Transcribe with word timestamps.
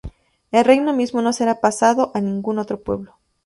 Y 0.51 0.57
el 0.57 0.65
reino 0.65 0.93
mismo 0.93 1.21
no 1.21 1.31
será 1.31 1.59
pasado 1.61 2.11
a 2.15 2.21
ningún 2.21 2.57
otro 2.57 2.81
pueblo. 2.81 3.19